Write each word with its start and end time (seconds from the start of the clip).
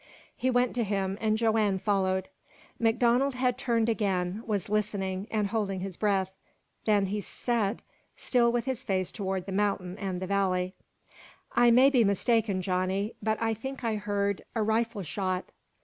He 0.35 0.49
went 0.49 0.73
to 0.77 0.83
him, 0.83 1.15
and 1.21 1.37
Joanne 1.37 1.77
followed. 1.77 2.27
MacDonald 2.79 3.35
had 3.35 3.55
turned 3.55 3.87
again 3.87 4.41
was 4.47 4.67
listening 4.67 5.27
and 5.29 5.45
holding 5.49 5.81
his 5.81 5.95
breath. 5.95 6.31
Then 6.85 7.05
he 7.05 7.21
said, 7.21 7.83
still 8.17 8.51
with 8.51 8.65
his 8.65 8.83
face 8.83 9.11
toward 9.11 9.45
the 9.45 9.51
mountain 9.51 9.99
and 9.99 10.19
the 10.19 10.25
valley: 10.25 10.73
"I 11.55 11.69
may 11.69 11.91
be 11.91 12.03
mistaken, 12.03 12.63
Johnny, 12.63 13.13
but 13.21 13.39
I 13.39 13.53
think 13.53 13.83
I 13.83 13.93
heard 13.97 14.41
a 14.55 14.63
rifle 14.63 15.03
shot!" 15.03 15.51